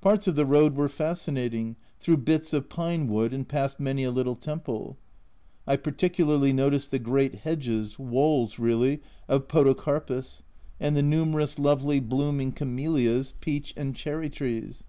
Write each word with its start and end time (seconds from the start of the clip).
Parts 0.00 0.28
of 0.28 0.36
the 0.36 0.46
road 0.46 0.76
were 0.76 0.88
fascinating, 0.88 1.74
through 1.98 2.18
bits 2.18 2.52
of 2.52 2.68
pine 2.68 3.08
wood 3.08 3.34
and 3.34 3.48
past 3.48 3.80
many 3.80 4.04
a 4.04 4.12
little 4.12 4.36
temple. 4.36 4.96
I 5.66 5.74
particularly 5.74 6.52
noticed 6.52 6.92
the 6.92 7.00
great 7.00 7.34
hedges, 7.38 7.98
walls 7.98 8.60
really, 8.60 9.02
of 9.26 9.48
podocarpus, 9.48 10.44
and 10.78 10.96
the 10.96 11.02
numerous 11.02 11.58
lovely 11.58 11.98
blooming 11.98 12.52
camellias, 12.52 13.34
peach 13.40 13.74
and 13.76 13.96
cherry 13.96 14.30
trees. 14.30 14.84